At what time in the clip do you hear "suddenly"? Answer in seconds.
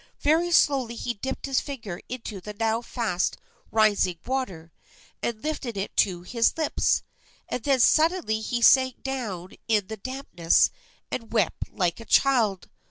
7.81-8.39